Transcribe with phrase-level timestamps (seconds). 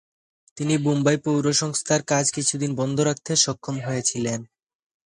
[0.57, 4.39] তিনি বোম্বাই পৌরসংস্থার কাজ কিছুদিন বন্ধ রাখতে সক্ষম হয়েছিলেন।